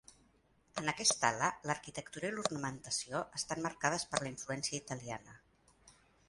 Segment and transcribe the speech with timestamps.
[0.81, 5.37] En aquesta ala, l'arquitectura i l'ornamentació estan marcades per la influència italiana.